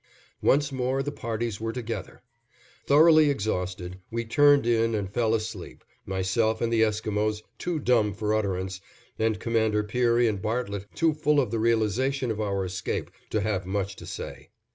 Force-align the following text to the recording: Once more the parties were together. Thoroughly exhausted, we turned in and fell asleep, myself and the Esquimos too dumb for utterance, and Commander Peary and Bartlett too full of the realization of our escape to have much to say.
Once 0.41 0.71
more 0.71 1.03
the 1.03 1.11
parties 1.11 1.61
were 1.61 1.71
together. 1.71 2.23
Thoroughly 2.87 3.29
exhausted, 3.29 3.99
we 4.09 4.25
turned 4.25 4.65
in 4.65 4.95
and 4.95 5.13
fell 5.13 5.35
asleep, 5.35 5.83
myself 6.07 6.59
and 6.59 6.73
the 6.73 6.81
Esquimos 6.81 7.43
too 7.59 7.77
dumb 7.77 8.11
for 8.15 8.33
utterance, 8.33 8.81
and 9.19 9.39
Commander 9.39 9.83
Peary 9.83 10.27
and 10.27 10.41
Bartlett 10.41 10.87
too 10.95 11.13
full 11.13 11.39
of 11.39 11.51
the 11.51 11.59
realization 11.59 12.31
of 12.31 12.41
our 12.41 12.65
escape 12.65 13.11
to 13.29 13.41
have 13.41 13.67
much 13.67 13.95
to 13.97 14.07
say. 14.07 14.49